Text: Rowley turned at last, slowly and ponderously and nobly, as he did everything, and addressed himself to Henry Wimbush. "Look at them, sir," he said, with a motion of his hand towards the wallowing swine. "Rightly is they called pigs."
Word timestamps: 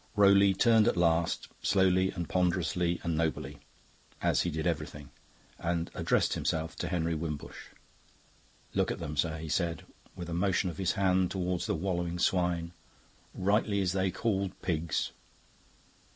Rowley 0.15 0.55
turned 0.55 0.87
at 0.87 0.97
last, 0.97 1.47
slowly 1.61 2.09
and 2.09 2.27
ponderously 2.27 2.99
and 3.03 3.15
nobly, 3.15 3.59
as 4.19 4.41
he 4.41 4.49
did 4.49 4.65
everything, 4.65 5.11
and 5.59 5.91
addressed 5.93 6.33
himself 6.33 6.75
to 6.77 6.87
Henry 6.87 7.13
Wimbush. 7.13 7.65
"Look 8.73 8.89
at 8.89 8.97
them, 8.97 9.15
sir," 9.15 9.37
he 9.37 9.47
said, 9.47 9.83
with 10.15 10.27
a 10.27 10.33
motion 10.33 10.71
of 10.71 10.79
his 10.79 10.93
hand 10.93 11.29
towards 11.29 11.67
the 11.67 11.75
wallowing 11.75 12.17
swine. 12.17 12.71
"Rightly 13.35 13.79
is 13.79 13.91
they 13.93 14.09
called 14.09 14.59
pigs." 14.63 15.11